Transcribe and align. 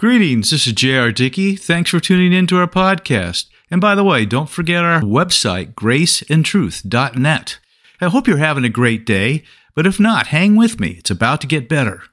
Greetings, 0.00 0.48
this 0.48 0.66
is 0.66 0.72
J.R. 0.72 1.12
Dickey. 1.12 1.56
Thanks 1.56 1.90
for 1.90 2.00
tuning 2.00 2.32
in 2.32 2.46
to 2.46 2.56
our 2.56 2.66
podcast. 2.66 3.50
And 3.70 3.82
by 3.82 3.94
the 3.94 4.02
way, 4.02 4.24
don't 4.24 4.48
forget 4.48 4.82
our 4.82 5.02
website, 5.02 5.74
graceandtruth.net. 5.74 7.58
I 8.00 8.08
hope 8.08 8.26
you're 8.26 8.38
having 8.38 8.64
a 8.64 8.70
great 8.70 9.04
day, 9.04 9.44
but 9.74 9.86
if 9.86 10.00
not, 10.00 10.28
hang 10.28 10.56
with 10.56 10.80
me. 10.80 10.92
It's 10.92 11.10
about 11.10 11.42
to 11.42 11.46
get 11.46 11.68
better. 11.68 12.04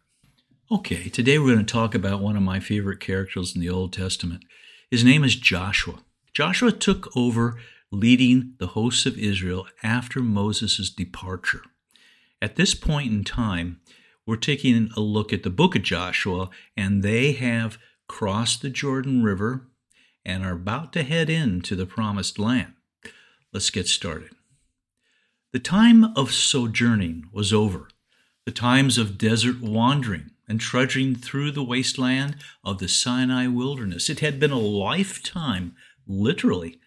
Okay, 0.70 1.08
today 1.08 1.40
we're 1.40 1.54
going 1.54 1.66
to 1.66 1.74
talk 1.74 1.96
about 1.96 2.20
one 2.20 2.36
of 2.36 2.44
my 2.44 2.60
favorite 2.60 3.00
characters 3.00 3.56
in 3.56 3.62
the 3.62 3.70
Old 3.70 3.94
Testament. 3.94 4.44
His 4.92 5.06
name 5.06 5.24
is 5.24 5.38
Joshua. 5.38 6.00
Joshua 6.34 6.74
took 6.74 7.16
over 7.16 7.58
leading 7.90 8.56
the 8.60 8.68
hosts 8.68 9.06
of 9.06 9.18
Israel 9.18 9.66
after 9.82 10.20
Moses' 10.20 10.90
departure. 10.90 11.62
At 12.42 12.58
this 12.58 12.76
point 12.76 13.14
in 13.14 13.24
time, 13.24 13.80
we're 14.28 14.36
taking 14.36 14.92
a 14.96 15.00
look 15.00 15.32
at 15.32 15.44
the 15.44 15.50
book 15.50 15.76
of 15.76 15.82
Joshua, 15.82 16.50
and 16.76 17.02
they 17.02 17.32
have 17.32 17.78
crossed 18.08 18.62
the 18.62 18.70
Jordan 18.70 19.24
River 19.24 19.68
and 20.26 20.44
are 20.44 20.54
about 20.54 20.92
to 20.94 21.04
head 21.04 21.30
into 21.30 21.76
the 21.76 21.86
promised 21.86 22.38
land. 22.38 22.74
Let's 23.54 23.70
get 23.70 23.88
started. 23.88 24.32
The 25.54 25.60
time 25.60 26.04
of 26.18 26.34
sojourning 26.34 27.30
was 27.32 27.54
over, 27.54 27.88
the 28.46 28.52
times 28.52 28.98
of 28.98 29.18
desert 29.18 29.62
wandering 29.62 30.32
and 30.46 30.60
trudging 30.60 31.16
through 31.16 31.52
the 31.52 31.64
wasteland 31.64 32.36
of 32.66 32.80
the 32.80 32.90
Sinai 32.90 33.48
wilderness. 33.48 34.10
It 34.10 34.20
had 34.20 34.42
been 34.42 34.52
a 34.52 34.60
lifetime, 34.60 35.74
literally, 36.06 36.80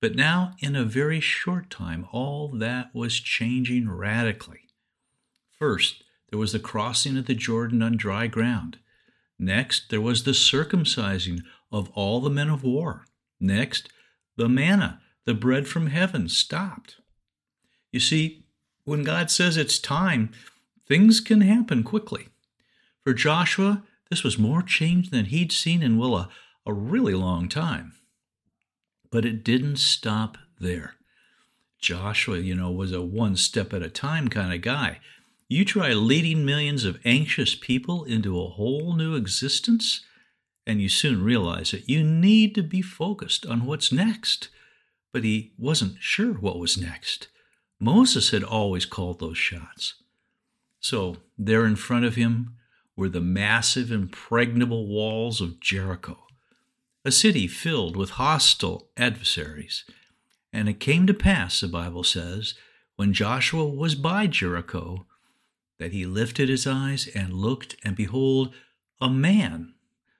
but 0.00 0.14
now 0.14 0.54
in 0.60 0.76
a 0.76 0.84
very 0.84 1.18
short 1.18 1.68
time, 1.68 2.06
all 2.12 2.48
that 2.48 2.94
was 2.94 3.18
changing 3.18 3.90
radically. 3.90 4.60
First, 5.58 6.04
there 6.30 6.38
was 6.38 6.52
the 6.52 6.58
crossing 6.58 7.16
of 7.16 7.26
the 7.26 7.34
Jordan 7.34 7.82
on 7.82 7.96
dry 7.96 8.26
ground. 8.26 8.78
Next, 9.38 9.90
there 9.90 10.00
was 10.00 10.24
the 10.24 10.32
circumcising 10.32 11.40
of 11.70 11.90
all 11.90 12.20
the 12.20 12.30
men 12.30 12.48
of 12.48 12.64
war. 12.64 13.04
Next, 13.38 13.88
the 14.36 14.48
manna, 14.48 15.00
the 15.24 15.34
bread 15.34 15.68
from 15.68 15.88
heaven, 15.88 16.28
stopped. 16.28 16.96
You 17.92 18.00
see, 18.00 18.44
when 18.84 19.04
God 19.04 19.30
says 19.30 19.56
it's 19.56 19.78
time, 19.78 20.30
things 20.88 21.20
can 21.20 21.40
happen 21.42 21.82
quickly. 21.82 22.28
For 23.04 23.12
Joshua, 23.12 23.82
this 24.10 24.22
was 24.22 24.38
more 24.38 24.62
change 24.62 25.10
than 25.10 25.26
he'd 25.26 25.52
seen 25.52 25.82
in, 25.82 25.98
well, 25.98 26.16
a, 26.16 26.28
a 26.64 26.72
really 26.72 27.14
long 27.14 27.48
time. 27.48 27.92
But 29.10 29.24
it 29.24 29.44
didn't 29.44 29.76
stop 29.76 30.38
there. 30.60 30.94
Joshua, 31.78 32.38
you 32.38 32.54
know, 32.54 32.70
was 32.70 32.92
a 32.92 33.02
one 33.02 33.36
step 33.36 33.72
at 33.72 33.82
a 33.82 33.90
time 33.90 34.28
kind 34.28 34.52
of 34.52 34.60
guy. 34.60 35.00
You 35.48 35.64
try 35.64 35.92
leading 35.92 36.44
millions 36.44 36.84
of 36.84 36.98
anxious 37.04 37.54
people 37.54 38.04
into 38.04 38.40
a 38.40 38.48
whole 38.48 38.94
new 38.94 39.14
existence, 39.14 40.04
and 40.66 40.82
you 40.82 40.88
soon 40.88 41.22
realize 41.22 41.70
that 41.70 41.88
you 41.88 42.02
need 42.02 42.54
to 42.56 42.62
be 42.62 42.82
focused 42.82 43.46
on 43.46 43.64
what's 43.64 43.92
next. 43.92 44.48
But 45.12 45.22
he 45.22 45.52
wasn't 45.56 45.98
sure 46.00 46.32
what 46.32 46.58
was 46.58 46.76
next. 46.76 47.28
Moses 47.78 48.30
had 48.30 48.42
always 48.42 48.84
called 48.84 49.20
those 49.20 49.38
shots. 49.38 49.94
So 50.80 51.18
there 51.38 51.64
in 51.64 51.76
front 51.76 52.04
of 52.04 52.16
him 52.16 52.56
were 52.96 53.08
the 53.08 53.20
massive, 53.20 53.92
impregnable 53.92 54.86
walls 54.88 55.40
of 55.40 55.60
Jericho, 55.60 56.26
a 57.04 57.12
city 57.12 57.46
filled 57.46 57.96
with 57.96 58.10
hostile 58.10 58.88
adversaries. 58.96 59.84
And 60.52 60.68
it 60.68 60.80
came 60.80 61.06
to 61.06 61.14
pass, 61.14 61.60
the 61.60 61.68
Bible 61.68 62.02
says, 62.02 62.54
when 62.96 63.12
Joshua 63.12 63.66
was 63.66 63.94
by 63.94 64.26
Jericho, 64.26 65.06
that 65.78 65.92
he 65.92 66.06
lifted 66.06 66.48
his 66.48 66.66
eyes 66.66 67.08
and 67.14 67.32
looked, 67.32 67.76
and 67.84 67.96
behold, 67.96 68.54
a 69.00 69.10
man 69.10 69.74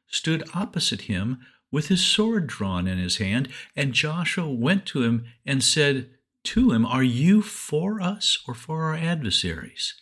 stood 0.06 0.48
opposite 0.54 1.02
him 1.02 1.38
with 1.70 1.88
his 1.88 2.04
sword 2.04 2.46
drawn 2.46 2.86
in 2.86 2.98
his 2.98 3.16
hand. 3.16 3.48
And 3.74 3.92
Joshua 3.92 4.48
went 4.48 4.86
to 4.86 5.02
him 5.02 5.24
and 5.44 5.62
said 5.62 6.10
to 6.44 6.72
him, 6.72 6.86
Are 6.86 7.02
you 7.02 7.42
for 7.42 8.00
us 8.00 8.38
or 8.46 8.54
for 8.54 8.84
our 8.84 8.94
adversaries? 8.94 9.94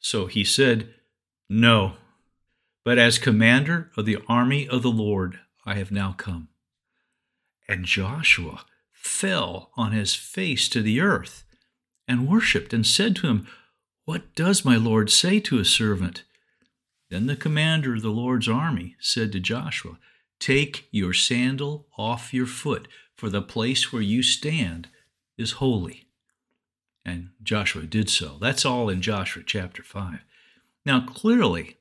So 0.00 0.26
he 0.26 0.44
said, 0.44 0.94
No, 1.48 1.94
but 2.84 2.98
as 2.98 3.18
commander 3.18 3.90
of 3.96 4.06
the 4.06 4.18
army 4.28 4.68
of 4.68 4.82
the 4.82 4.90
Lord 4.90 5.40
I 5.66 5.74
have 5.74 5.90
now 5.90 6.14
come. 6.16 6.48
And 7.68 7.84
Joshua 7.84 8.64
fell 8.90 9.70
on 9.76 9.92
his 9.92 10.14
face 10.14 10.68
to 10.70 10.80
the 10.80 11.00
earth 11.00 11.44
and 12.06 12.26
worshipped 12.26 12.72
and 12.72 12.86
said 12.86 13.14
to 13.16 13.26
him, 13.26 13.46
what 14.08 14.34
does 14.34 14.64
my 14.64 14.76
Lord 14.76 15.10
say 15.10 15.38
to 15.38 15.58
his 15.58 15.68
servant? 15.68 16.22
Then 17.10 17.26
the 17.26 17.36
commander 17.36 17.94
of 17.94 18.00
the 18.00 18.08
Lord's 18.08 18.48
army 18.48 18.96
said 18.98 19.32
to 19.32 19.38
Joshua, 19.38 19.98
Take 20.40 20.88
your 20.90 21.12
sandal 21.12 21.86
off 21.98 22.32
your 22.32 22.46
foot, 22.46 22.88
for 23.14 23.28
the 23.28 23.42
place 23.42 23.92
where 23.92 24.00
you 24.00 24.22
stand 24.22 24.88
is 25.36 25.60
holy. 25.60 26.06
And 27.04 27.32
Joshua 27.42 27.82
did 27.82 28.08
so. 28.08 28.38
That's 28.40 28.64
all 28.64 28.88
in 28.88 29.02
Joshua 29.02 29.42
chapter 29.44 29.82
5. 29.82 30.20
Now, 30.86 31.04
clearly, 31.04 31.76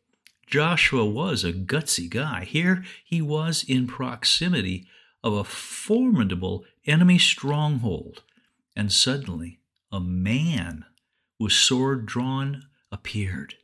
Joshua 0.45 1.05
was 1.05 1.45
a 1.45 1.53
gutsy 1.53 2.09
guy. 2.09 2.44
Here 2.44 2.83
he 3.05 3.21
was 3.21 3.63
in 3.65 3.88
proximity 3.88 4.85
of 5.23 5.31
a 5.31 5.45
formidable 5.45 6.65
enemy 6.85 7.19
stronghold, 7.19 8.23
and 8.75 8.91
suddenly 8.91 9.59
a 9.94 10.01
man 10.01 10.83
with 11.40 11.52
sword 11.52 12.06
drawn, 12.06 12.64
appeared. 12.92 13.56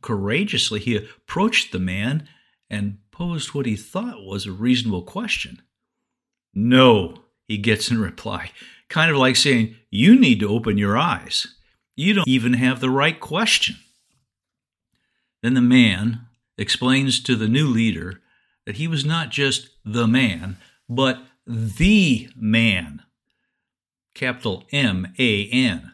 Courageously, 0.00 0.80
he 0.80 0.96
approached 0.96 1.72
the 1.72 1.78
man 1.78 2.28
and 2.70 2.98
posed 3.10 3.54
what 3.54 3.66
he 3.66 3.76
thought 3.76 4.24
was 4.24 4.46
a 4.46 4.52
reasonable 4.52 5.02
question. 5.02 5.62
No, 6.54 7.24
he 7.46 7.58
gets 7.58 7.90
in 7.90 8.00
reply, 8.00 8.50
kind 8.88 9.10
of 9.10 9.16
like 9.16 9.36
saying, 9.36 9.76
You 9.90 10.18
need 10.18 10.40
to 10.40 10.48
open 10.48 10.78
your 10.78 10.96
eyes. 10.96 11.46
You 11.94 12.14
don't 12.14 12.28
even 12.28 12.54
have 12.54 12.80
the 12.80 12.90
right 12.90 13.18
question. 13.20 13.76
Then 15.42 15.54
the 15.54 15.60
man 15.60 16.26
explains 16.56 17.20
to 17.20 17.36
the 17.36 17.48
new 17.48 17.66
leader 17.66 18.20
that 18.64 18.76
he 18.76 18.88
was 18.88 19.04
not 19.04 19.30
just 19.30 19.70
the 19.84 20.06
man, 20.06 20.56
but 20.88 21.22
the 21.46 22.28
man. 22.36 23.02
Capital 24.14 24.64
M 24.72 25.12
A 25.18 25.48
N 25.48 25.92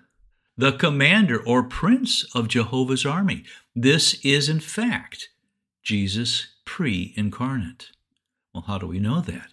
the 0.58 0.72
commander 0.72 1.40
or 1.42 1.62
prince 1.62 2.24
of 2.34 2.48
Jehovah's 2.48 3.06
army. 3.06 3.44
This 3.76 4.14
is, 4.24 4.48
in 4.48 4.58
fact, 4.60 5.30
Jesus 5.82 6.48
pre 6.64 7.14
incarnate. 7.16 7.92
Well, 8.52 8.64
how 8.66 8.78
do 8.78 8.88
we 8.88 8.98
know 8.98 9.20
that? 9.20 9.52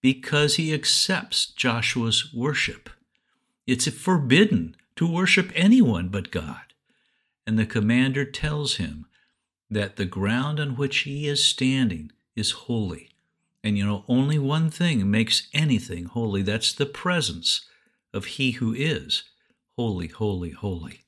Because 0.00 0.54
he 0.54 0.72
accepts 0.72 1.46
Joshua's 1.46 2.32
worship. 2.32 2.88
It's 3.66 3.88
forbidden 3.88 4.76
to 4.96 5.12
worship 5.12 5.50
anyone 5.54 6.08
but 6.08 6.30
God. 6.30 6.72
And 7.46 7.58
the 7.58 7.66
commander 7.66 8.24
tells 8.24 8.76
him 8.76 9.06
that 9.68 9.96
the 9.96 10.04
ground 10.04 10.60
on 10.60 10.76
which 10.76 10.98
he 10.98 11.26
is 11.26 11.44
standing 11.44 12.12
is 12.36 12.52
holy. 12.52 13.10
And 13.64 13.76
you 13.76 13.84
know, 13.84 14.04
only 14.06 14.38
one 14.38 14.70
thing 14.70 15.10
makes 15.10 15.48
anything 15.52 16.04
holy 16.04 16.42
that's 16.42 16.72
the 16.72 16.86
presence 16.86 17.66
of 18.12 18.24
He 18.24 18.52
who 18.52 18.74
is. 18.74 19.24
Holy, 19.82 20.06
holy, 20.06 20.50
holy. 20.52 21.00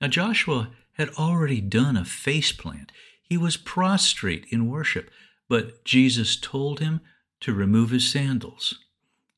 Now 0.00 0.08
Joshua 0.08 0.70
had 0.92 1.10
already 1.10 1.60
done 1.60 1.94
a 1.94 2.06
face 2.06 2.50
plant. 2.50 2.90
He 3.22 3.36
was 3.36 3.58
prostrate 3.58 4.46
in 4.48 4.70
worship, 4.70 5.10
but 5.46 5.84
Jesus 5.84 6.40
told 6.40 6.80
him 6.80 7.02
to 7.40 7.52
remove 7.52 7.90
his 7.90 8.10
sandals. 8.10 8.78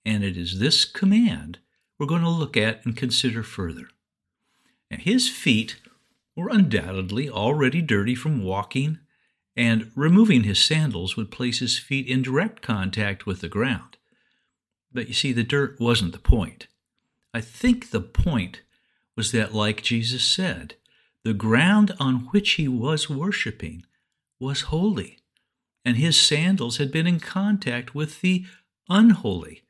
And 0.07 0.23
it 0.23 0.37
is 0.37 0.61
this 0.61 0.85
command 0.85 1.59
we're 1.99 2.07
going 2.07 2.23
to 2.23 2.29
look 2.29 2.57
at 2.57 2.87
and 2.87 2.97
consider 2.97 3.43
further. 3.43 3.89
Now, 4.89 4.99
his 4.99 5.29
feet 5.29 5.81
were 6.37 6.49
undoubtedly 6.49 7.29
already 7.29 7.83
dirty 7.83 8.15
from 8.15 8.45
walking, 8.45 9.01
and 9.57 9.91
removing 9.97 10.45
his 10.45 10.63
sandals 10.63 11.17
would 11.17 11.33
place 11.33 11.59
his 11.59 11.77
feet 11.77 12.07
in 12.07 12.23
direct 12.23 12.63
contact 12.63 13.27
with 13.27 13.41
the 13.41 13.49
ground. 13.49 13.97
But 14.93 15.09
you 15.09 15.15
see, 15.15 15.33
the 15.33 15.43
dirt 15.43 15.81
wasn't 15.81 16.13
the 16.13 16.21
point. 16.21 16.69
I 17.35 17.41
think 17.41 17.91
the 17.91 18.01
point 18.01 18.63
was 19.17 19.33
that, 19.33 19.55
like 19.55 19.83
Jesus 19.83 20.25
said, 20.25 20.75
the 21.25 21.35
ground 21.35 21.93
on 21.99 22.29
which 22.31 22.53
he 22.53 22.69
was 22.69 23.11
worshiping 23.11 23.85
was 24.41 24.63
holy, 24.63 25.19
and 25.85 25.97
his 25.97 26.19
sandals 26.19 26.77
had 26.79 26.93
been 26.93 27.07
in 27.07 27.21
contact 27.21 27.95
with 27.95 28.21
the 28.21 28.47
unholy, 28.89 29.63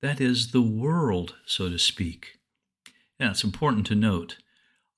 that 0.00 0.20
is, 0.20 0.52
the 0.52 0.62
world, 0.62 1.36
so 1.46 1.68
to 1.68 1.78
speak. 1.78 2.38
Now, 3.18 3.30
it's 3.30 3.44
important 3.44 3.86
to 3.86 3.94
note 3.94 4.36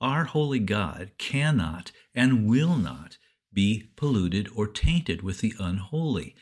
our 0.00 0.24
holy 0.24 0.58
God 0.58 1.12
cannot 1.18 1.92
and 2.14 2.48
will 2.48 2.76
not 2.76 3.16
be 3.52 3.90
polluted 3.96 4.48
or 4.54 4.66
tainted 4.66 5.22
with 5.22 5.40
the 5.40 5.54
unholy. 5.58 6.34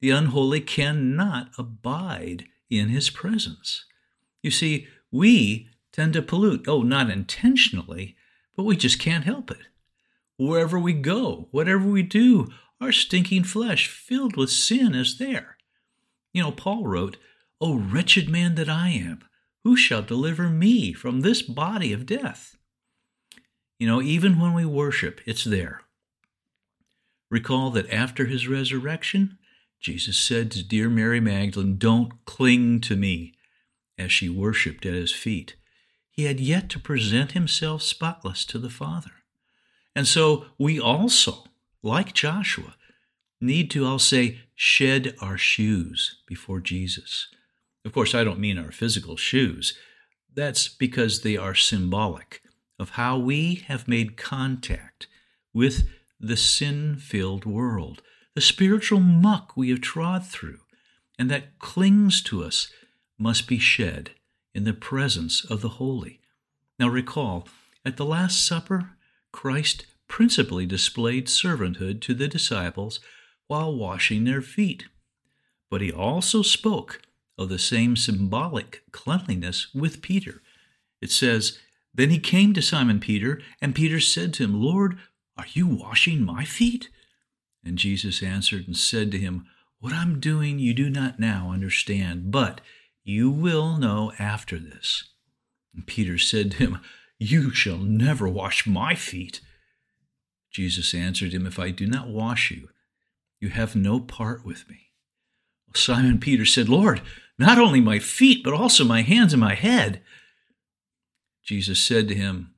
The 0.00 0.10
unholy 0.10 0.60
cannot 0.60 1.50
abide 1.58 2.44
in 2.70 2.90
his 2.90 3.10
presence. 3.10 3.86
You 4.42 4.50
see, 4.50 4.86
we 5.10 5.68
tend 5.92 6.12
to 6.14 6.22
pollute. 6.22 6.66
Oh, 6.68 6.82
not 6.82 7.10
intentionally, 7.10 8.16
but 8.56 8.64
we 8.64 8.76
just 8.76 8.98
can't 8.98 9.24
help 9.24 9.50
it. 9.50 9.58
Wherever 10.36 10.78
we 10.78 10.92
go, 10.92 11.48
whatever 11.50 11.86
we 11.88 12.02
do, 12.02 12.48
our 12.80 12.92
stinking 12.92 13.44
flesh 13.44 13.88
filled 13.88 14.36
with 14.36 14.50
sin 14.50 14.94
is 14.94 15.18
there. 15.18 15.56
You 16.32 16.42
know, 16.42 16.52
Paul 16.52 16.86
wrote, 16.86 17.16
O 17.60 17.76
wretched 17.76 18.28
man 18.28 18.54
that 18.54 18.68
I 18.68 18.90
am, 18.90 19.24
who 19.64 19.76
shall 19.76 20.02
deliver 20.02 20.48
me 20.48 20.92
from 20.92 21.20
this 21.20 21.42
body 21.42 21.92
of 21.92 22.06
death? 22.06 22.56
You 23.78 23.86
know, 23.86 24.00
even 24.00 24.38
when 24.38 24.54
we 24.54 24.64
worship, 24.64 25.20
it's 25.24 25.44
there. 25.44 25.82
Recall 27.30 27.70
that 27.72 27.90
after 27.92 28.26
his 28.26 28.48
resurrection, 28.48 29.38
Jesus 29.80 30.16
said 30.16 30.50
to 30.52 30.62
dear 30.62 30.88
Mary 30.88 31.20
Magdalene, 31.20 31.76
Don't 31.76 32.24
cling 32.24 32.80
to 32.82 32.96
me, 32.96 33.34
as 33.98 34.12
she 34.12 34.28
worshiped 34.28 34.86
at 34.86 34.94
his 34.94 35.12
feet. 35.12 35.56
He 36.10 36.24
had 36.24 36.40
yet 36.40 36.68
to 36.70 36.78
present 36.78 37.32
himself 37.32 37.82
spotless 37.82 38.44
to 38.46 38.58
the 38.58 38.70
Father. 38.70 39.10
And 39.94 40.06
so 40.06 40.46
we 40.58 40.80
also, 40.80 41.44
like 41.82 42.14
Joshua, 42.14 42.76
need 43.40 43.70
to, 43.72 43.86
I'll 43.86 43.98
say, 43.98 44.40
shed 44.54 45.14
our 45.20 45.38
shoes 45.38 46.22
before 46.26 46.60
Jesus. 46.60 47.28
Of 47.84 47.92
course, 47.92 48.14
I 48.14 48.24
don't 48.24 48.40
mean 48.40 48.58
our 48.58 48.72
physical 48.72 49.16
shoes. 49.16 49.76
That's 50.34 50.68
because 50.68 51.22
they 51.22 51.36
are 51.36 51.54
symbolic 51.54 52.42
of 52.78 52.90
how 52.90 53.18
we 53.18 53.56
have 53.66 53.88
made 53.88 54.16
contact 54.16 55.06
with 55.52 55.88
the 56.20 56.36
sin 56.36 56.96
filled 56.96 57.44
world, 57.44 58.02
the 58.34 58.40
spiritual 58.40 59.00
muck 59.00 59.56
we 59.56 59.70
have 59.70 59.80
trod 59.80 60.26
through, 60.26 60.60
and 61.18 61.30
that 61.30 61.58
clings 61.58 62.22
to 62.22 62.44
us 62.44 62.70
must 63.18 63.48
be 63.48 63.58
shed 63.58 64.12
in 64.54 64.64
the 64.64 64.72
presence 64.72 65.44
of 65.44 65.60
the 65.60 65.68
holy. 65.70 66.20
Now 66.78 66.88
recall, 66.88 67.48
at 67.84 67.96
the 67.96 68.04
Last 68.04 68.44
Supper, 68.44 68.90
Christ 69.32 69.86
principally 70.08 70.66
displayed 70.66 71.26
servanthood 71.26 72.00
to 72.02 72.14
the 72.14 72.28
disciples 72.28 73.00
while 73.46 73.74
washing 73.74 74.24
their 74.24 74.42
feet. 74.42 74.86
But 75.70 75.80
he 75.80 75.92
also 75.92 76.42
spoke 76.42 77.02
of 77.36 77.48
the 77.48 77.58
same 77.58 77.96
symbolic 77.96 78.82
cleanliness 78.90 79.72
with 79.74 80.02
Peter. 80.02 80.42
It 81.00 81.10
says, 81.10 81.58
Then 81.94 82.10
he 82.10 82.18
came 82.18 82.52
to 82.54 82.62
Simon 82.62 83.00
Peter, 83.00 83.40
and 83.60 83.74
Peter 83.74 84.00
said 84.00 84.34
to 84.34 84.44
him, 84.44 84.60
Lord, 84.60 84.98
are 85.36 85.46
you 85.52 85.66
washing 85.66 86.24
my 86.24 86.44
feet? 86.44 86.88
And 87.64 87.78
Jesus 87.78 88.22
answered 88.22 88.66
and 88.66 88.76
said 88.76 89.12
to 89.12 89.18
him, 89.18 89.46
What 89.78 89.92
I'm 89.92 90.20
doing 90.20 90.58
you 90.58 90.74
do 90.74 90.90
not 90.90 91.20
now 91.20 91.50
understand, 91.52 92.30
but 92.30 92.60
you 93.08 93.30
will 93.30 93.78
know 93.78 94.12
after 94.18 94.58
this. 94.58 95.04
And 95.74 95.86
Peter 95.86 96.18
said 96.18 96.50
to 96.50 96.56
him, 96.58 96.80
You 97.18 97.50
shall 97.50 97.78
never 97.78 98.28
wash 98.28 98.66
my 98.66 98.94
feet. 98.94 99.40
Jesus 100.50 100.92
answered 100.92 101.32
him, 101.32 101.46
If 101.46 101.58
I 101.58 101.70
do 101.70 101.86
not 101.86 102.08
wash 102.08 102.50
you, 102.50 102.68
you 103.40 103.48
have 103.48 103.74
no 103.74 103.98
part 103.98 104.44
with 104.44 104.68
me. 104.68 104.90
Simon 105.74 106.18
Peter 106.18 106.44
said, 106.44 106.68
Lord, 106.68 107.00
not 107.38 107.58
only 107.58 107.80
my 107.80 107.98
feet, 107.98 108.44
but 108.44 108.52
also 108.52 108.84
my 108.84 109.00
hands 109.00 109.32
and 109.32 109.40
my 109.40 109.54
head. 109.54 110.02
Jesus 111.42 111.80
said 111.80 112.08
to 112.08 112.14
him, 112.14 112.52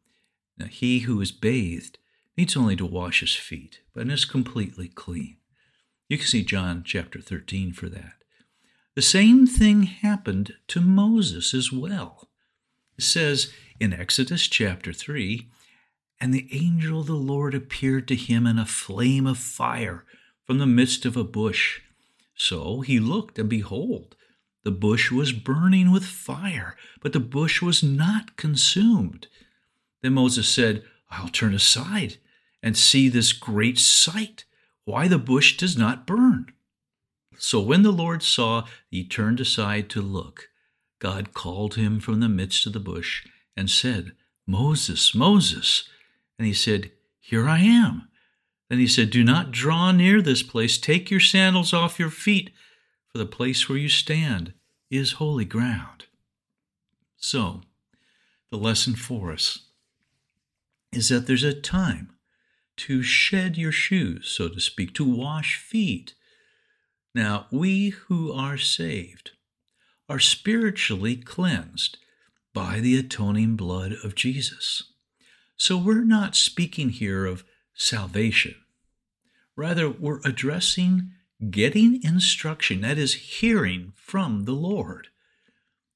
Now 0.58 0.66
he 0.66 1.00
who 1.00 1.20
is 1.20 1.30
bathed 1.30 1.98
needs 2.36 2.56
only 2.56 2.74
to 2.74 2.86
wash 2.86 3.20
his 3.20 3.36
feet, 3.36 3.82
but 3.94 4.08
is 4.08 4.24
completely 4.24 4.88
clean. 4.88 5.36
You 6.08 6.18
can 6.18 6.26
see 6.26 6.42
John 6.42 6.82
chapter 6.84 7.20
13 7.20 7.72
for 7.72 7.88
that. 7.88 8.19
The 8.96 9.02
same 9.02 9.46
thing 9.46 9.84
happened 9.84 10.54
to 10.68 10.80
Moses 10.80 11.54
as 11.54 11.72
well. 11.72 12.28
It 12.98 13.04
says 13.04 13.52
in 13.78 13.92
Exodus 13.92 14.48
chapter 14.48 14.92
3 14.92 15.48
And 16.20 16.34
the 16.34 16.48
angel 16.50 17.00
of 17.00 17.06
the 17.06 17.14
Lord 17.14 17.54
appeared 17.54 18.08
to 18.08 18.16
him 18.16 18.46
in 18.46 18.58
a 18.58 18.66
flame 18.66 19.26
of 19.26 19.38
fire 19.38 20.04
from 20.44 20.58
the 20.58 20.66
midst 20.66 21.06
of 21.06 21.16
a 21.16 21.22
bush. 21.22 21.80
So 22.34 22.80
he 22.80 22.98
looked, 22.98 23.38
and 23.38 23.48
behold, 23.48 24.16
the 24.64 24.72
bush 24.72 25.12
was 25.12 25.32
burning 25.32 25.92
with 25.92 26.04
fire, 26.04 26.76
but 27.00 27.12
the 27.12 27.20
bush 27.20 27.62
was 27.62 27.82
not 27.82 28.36
consumed. 28.36 29.28
Then 30.02 30.14
Moses 30.14 30.48
said, 30.48 30.82
I'll 31.10 31.28
turn 31.28 31.54
aside 31.54 32.16
and 32.62 32.76
see 32.76 33.08
this 33.08 33.32
great 33.32 33.78
sight, 33.78 34.44
why 34.84 35.06
the 35.06 35.18
bush 35.18 35.56
does 35.56 35.76
not 35.76 36.06
burn. 36.06 36.52
So 37.38 37.60
when 37.60 37.82
the 37.82 37.90
Lord 37.90 38.22
saw 38.22 38.66
he 38.90 39.04
turned 39.04 39.40
aside 39.40 39.88
to 39.90 40.02
look, 40.02 40.50
God 40.98 41.32
called 41.32 41.74
him 41.74 42.00
from 42.00 42.20
the 42.20 42.28
midst 42.28 42.66
of 42.66 42.72
the 42.72 42.80
bush 42.80 43.26
and 43.56 43.70
said, 43.70 44.12
Moses, 44.46 45.14
Moses. 45.14 45.88
And 46.38 46.46
he 46.46 46.54
said, 46.54 46.90
Here 47.20 47.48
I 47.48 47.60
am. 47.60 48.08
Then 48.68 48.78
he 48.78 48.86
said, 48.86 49.10
Do 49.10 49.24
not 49.24 49.50
draw 49.50 49.90
near 49.92 50.22
this 50.22 50.42
place. 50.42 50.78
Take 50.78 51.10
your 51.10 51.20
sandals 51.20 51.72
off 51.72 51.98
your 51.98 52.10
feet, 52.10 52.50
for 53.08 53.18
the 53.18 53.26
place 53.26 53.68
where 53.68 53.78
you 53.78 53.88
stand 53.88 54.52
is 54.90 55.12
holy 55.12 55.44
ground. 55.44 56.06
So, 57.16 57.62
the 58.50 58.56
lesson 58.56 58.94
for 58.94 59.32
us 59.32 59.66
is 60.92 61.08
that 61.08 61.26
there's 61.26 61.44
a 61.44 61.54
time 61.54 62.12
to 62.76 63.02
shed 63.02 63.56
your 63.56 63.72
shoes, 63.72 64.28
so 64.28 64.48
to 64.48 64.60
speak, 64.60 64.94
to 64.94 65.04
wash 65.04 65.56
feet. 65.56 66.14
Now, 67.14 67.46
we 67.50 67.90
who 67.90 68.32
are 68.32 68.58
saved 68.58 69.32
are 70.08 70.20
spiritually 70.20 71.16
cleansed 71.16 71.98
by 72.54 72.80
the 72.80 72.98
atoning 72.98 73.56
blood 73.56 73.94
of 74.04 74.14
Jesus. 74.14 74.82
So 75.56 75.76
we're 75.76 76.04
not 76.04 76.36
speaking 76.36 76.90
here 76.90 77.26
of 77.26 77.44
salvation. 77.74 78.54
Rather, 79.56 79.90
we're 79.90 80.20
addressing 80.24 81.10
getting 81.50 82.02
instruction, 82.02 82.80
that 82.82 82.98
is, 82.98 83.14
hearing 83.14 83.92
from 83.96 84.44
the 84.44 84.52
Lord. 84.52 85.08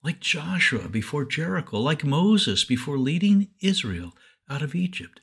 Like 0.02 0.20
Joshua 0.20 0.88
before 0.88 1.24
Jericho, 1.24 1.78
like 1.78 2.04
Moses 2.04 2.64
before 2.64 2.98
leading 2.98 3.48
Israel 3.60 4.12
out 4.50 4.62
of 4.62 4.74
Egypt, 4.74 5.20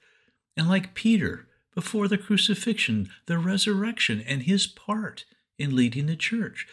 and 0.57 0.67
like 0.67 0.95
Peter 0.95 1.47
before 1.75 2.07
the 2.07 2.17
crucifixion, 2.17 3.09
the 3.25 3.37
resurrection, 3.37 4.21
and 4.21 4.43
his 4.43 4.67
part 4.67 5.25
in 5.61 5.75
leading 5.75 6.07
the 6.07 6.15
church. 6.15 6.67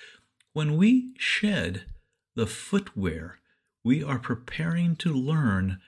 When 0.52 0.76
we 0.76 1.12
shed 1.18 1.82
the 2.34 2.46
footwear, 2.46 3.38
we 3.84 4.02
are 4.02 4.18
preparing 4.18 4.96
to 4.96 5.12
learn 5.12 5.80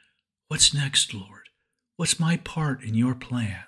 what's 0.49 0.75
next, 0.75 1.14
Lord? 1.14 1.49
What's 1.97 2.21
my 2.21 2.37
part 2.37 2.83
in 2.83 2.95
your 2.95 3.14
plan? 3.14 3.64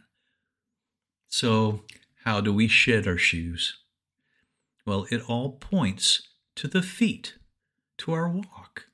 So, 1.29 1.85
how 2.25 2.41
do 2.41 2.53
we 2.53 2.69
shed 2.69 3.07
our 3.07 3.19
shoes? 3.19 3.79
Well, 4.87 5.07
it 5.11 5.23
all 5.29 5.53
points 5.53 6.29
to 6.57 6.69
the 6.69 6.83
feet, 6.83 7.35
to 7.99 8.13
our 8.13 8.29
walk. 8.29 8.87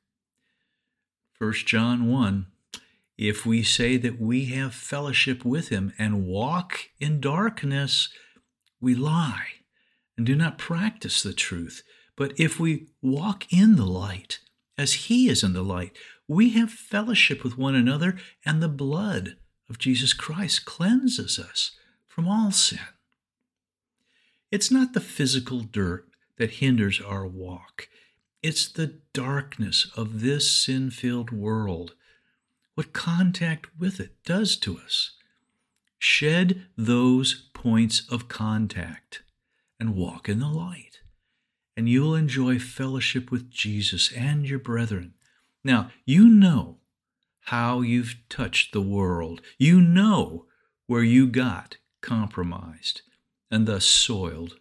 1 1.39 1.53
John 1.67 2.11
1 2.11 2.47
If 3.17 3.45
we 3.45 3.63
say 3.63 3.97
that 3.97 4.21
we 4.21 4.47
have 4.47 4.75
fellowship 4.75 5.45
with 5.45 5.69
him 5.69 5.93
and 5.99 6.27
walk 6.27 6.91
in 6.99 7.21
darkness, 7.21 8.09
we 8.81 8.95
lie 8.95 9.59
and 10.19 10.27
do 10.27 10.35
not 10.35 10.59
practice 10.59 11.23
the 11.23 11.33
truth. 11.33 11.83
But 12.17 12.39
if 12.39 12.59
we 12.59 12.89
walk 13.01 13.51
in 13.51 13.77
the 13.77 13.87
light, 13.87 14.41
as 14.77 14.93
he 14.95 15.29
is 15.29 15.45
in 15.45 15.53
the 15.53 15.63
light, 15.63 15.97
we 16.27 16.51
have 16.51 16.71
fellowship 16.71 17.45
with 17.45 17.57
one 17.57 17.77
another, 17.77 18.19
and 18.45 18.61
the 18.61 18.69
blood 18.69 19.37
of 19.71 19.79
Jesus 19.79 20.13
Christ 20.13 20.65
cleanses 20.65 21.39
us 21.39 21.71
from 22.09 22.27
all 22.27 22.51
sin. 22.51 22.81
It's 24.51 24.71
not 24.71 24.93
the 24.93 25.01
physical 25.01 25.61
dirt 25.61 26.09
that 26.37 26.55
hinders 26.55 27.01
our 27.01 27.27
walk, 27.27 27.89
it's 28.43 28.69
the 28.69 29.01
darkness 29.13 29.91
of 29.97 30.21
this 30.21 30.51
sin 30.51 30.91
filled 30.91 31.31
world, 31.31 31.95
what 32.75 32.93
contact 32.93 33.67
with 33.79 34.01
it 34.01 34.13
does 34.25 34.57
to 34.59 34.79
us. 34.79 35.13
Shed 35.99 36.67
those 36.77 37.49
points 37.53 38.07
of 38.11 38.29
contact 38.29 39.23
and 39.79 39.97
walk 39.97 40.29
in 40.29 40.41
the 40.41 40.49
light, 40.49 41.01
and 41.77 41.89
you'll 41.89 42.15
enjoy 42.15 42.59
fellowship 42.59 43.31
with 43.31 43.51
Jesus 43.51 44.13
and 44.13 44.49
your 44.49 44.59
brethren. 44.59 45.15
Now, 45.63 45.91
you 46.05 46.29
know 46.29 46.79
how 47.43 47.81
you've 47.81 48.17
touched 48.29 48.73
the 48.73 48.81
world, 48.81 49.41
you 49.59 49.81
know 49.81 50.47
where 50.87 51.03
you 51.03 51.27
got 51.27 51.77
compromised, 52.01 53.03
and 53.51 53.67
thus 53.67 53.85
soiled 53.85 54.57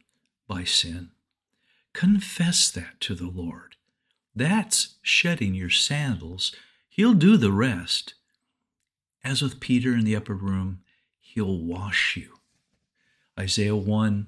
by 0.48 0.64
sin. 0.64 1.12
Confess 1.94 2.70
that 2.72 3.00
to 3.02 3.16
the 3.16 3.28
Lord. 3.28 3.76
That's 4.36 4.96
shedding 5.02 5.56
your 5.56 5.70
sandals. 5.70 6.56
He'll 6.88 7.16
do 7.16 7.38
the 7.38 7.52
rest. 7.52 8.14
As 9.24 9.42
with 9.42 9.60
Peter 9.60 9.94
in 9.94 10.06
the 10.06 10.16
upper 10.16 10.36
room, 10.36 10.82
he'll 11.20 11.58
wash 11.58 12.16
you. 12.16 12.34
Isaiah 13.40 13.76
1 13.76 14.28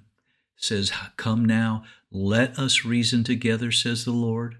says, 0.59 0.91
Come 1.17 1.45
now, 1.45 1.83
let 2.11 2.57
us 2.59 2.85
reason 2.85 3.23
together, 3.23 3.71
says 3.71 4.05
the 4.05 4.11
Lord. 4.11 4.57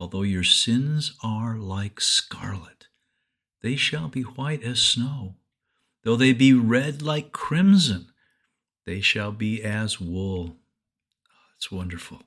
Although 0.00 0.22
your 0.22 0.44
sins 0.44 1.16
are 1.22 1.56
like 1.56 2.00
scarlet, 2.00 2.86
they 3.62 3.76
shall 3.76 4.08
be 4.08 4.22
white 4.22 4.62
as 4.62 4.80
snow. 4.80 5.36
Though 6.04 6.16
they 6.16 6.32
be 6.32 6.54
red 6.54 7.02
like 7.02 7.32
crimson, 7.32 8.08
they 8.86 9.00
shall 9.00 9.32
be 9.32 9.62
as 9.62 10.00
wool. 10.00 10.56
Oh, 11.28 11.52
it's 11.56 11.70
wonderful. 11.70 12.22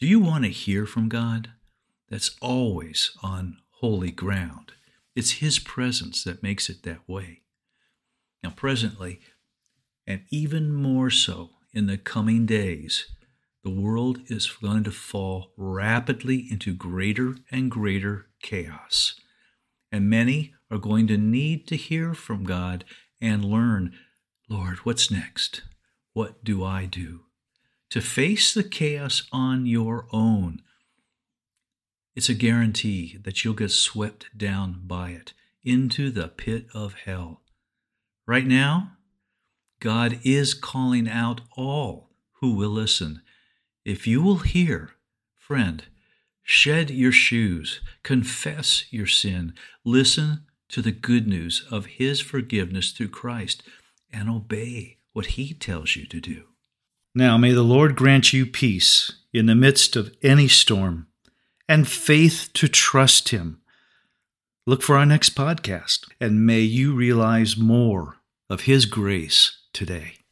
Do 0.00 0.06
you 0.06 0.20
want 0.20 0.44
to 0.44 0.50
hear 0.50 0.86
from 0.86 1.08
God? 1.08 1.52
That's 2.10 2.36
always 2.40 3.16
on 3.22 3.58
holy 3.80 4.10
ground. 4.10 4.72
It's 5.16 5.32
His 5.32 5.58
presence 5.58 6.22
that 6.24 6.42
makes 6.42 6.68
it 6.68 6.82
that 6.82 7.08
way. 7.08 7.42
Now, 8.42 8.50
presently, 8.50 9.20
and 10.06 10.22
even 10.30 10.72
more 10.72 11.08
so 11.10 11.50
in 11.74 11.86
the 11.86 11.98
coming 11.98 12.46
days, 12.46 13.06
the 13.64 13.70
world 13.70 14.20
is 14.28 14.46
going 14.46 14.84
to 14.84 14.90
fall 14.90 15.52
rapidly 15.56 16.46
into 16.50 16.74
greater 16.74 17.34
and 17.50 17.70
greater 17.70 18.26
chaos. 18.42 19.18
And 19.90 20.08
many 20.08 20.54
are 20.70 20.78
going 20.78 21.06
to 21.08 21.16
need 21.16 21.66
to 21.68 21.76
hear 21.76 22.14
from 22.14 22.44
God 22.44 22.84
and 23.20 23.44
learn, 23.44 23.94
Lord, 24.48 24.78
what's 24.78 25.10
next? 25.10 25.62
What 26.12 26.44
do 26.44 26.62
I 26.62 26.84
do? 26.84 27.22
To 27.90 28.00
face 28.00 28.52
the 28.54 28.64
chaos 28.64 29.26
on 29.32 29.66
your 29.66 30.06
own. 30.12 30.60
It's 32.14 32.28
a 32.28 32.34
guarantee 32.34 33.18
that 33.24 33.44
you'll 33.44 33.54
get 33.54 33.70
swept 33.70 34.36
down 34.36 34.82
by 34.84 35.10
it 35.10 35.32
into 35.64 36.10
the 36.10 36.28
pit 36.28 36.66
of 36.74 36.94
hell. 37.04 37.40
Right 38.26 38.46
now, 38.46 38.92
God 39.80 40.18
is 40.22 40.54
calling 40.54 41.08
out 41.08 41.42
all 41.56 42.10
who 42.40 42.54
will 42.54 42.70
listen 42.70 43.22
if 43.84 44.06
you 44.06 44.22
will 44.22 44.38
hear, 44.38 44.92
friend, 45.36 45.84
shed 46.42 46.90
your 46.90 47.12
shoes, 47.12 47.80
confess 48.02 48.86
your 48.90 49.06
sin, 49.06 49.52
listen 49.84 50.46
to 50.68 50.80
the 50.80 50.92
good 50.92 51.28
news 51.28 51.66
of 51.70 51.86
His 51.86 52.20
forgiveness 52.20 52.92
through 52.92 53.08
Christ, 53.08 53.62
and 54.10 54.30
obey 54.30 54.98
what 55.12 55.26
He 55.26 55.52
tells 55.52 55.96
you 55.96 56.06
to 56.06 56.20
do. 56.20 56.44
Now, 57.14 57.36
may 57.36 57.52
the 57.52 57.62
Lord 57.62 57.94
grant 57.94 58.32
you 58.32 58.46
peace 58.46 59.12
in 59.32 59.46
the 59.46 59.54
midst 59.54 59.96
of 59.96 60.14
any 60.22 60.48
storm 60.48 61.06
and 61.68 61.86
faith 61.86 62.50
to 62.54 62.68
trust 62.68 63.28
Him. 63.28 63.60
Look 64.66 64.82
for 64.82 64.96
our 64.96 65.06
next 65.06 65.34
podcast, 65.34 66.08
and 66.20 66.46
may 66.46 66.60
you 66.60 66.94
realize 66.94 67.56
more 67.56 68.16
of 68.48 68.62
His 68.62 68.86
grace 68.86 69.58
today. 69.74 70.23